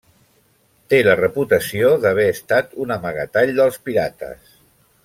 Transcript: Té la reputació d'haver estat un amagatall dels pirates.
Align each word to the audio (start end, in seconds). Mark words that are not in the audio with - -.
Té 0.93 1.01
la 1.07 1.13
reputació 1.19 1.91
d'haver 2.07 2.27
estat 2.31 2.75
un 2.87 2.97
amagatall 2.99 3.55
dels 3.61 3.81
pirates. 3.89 4.61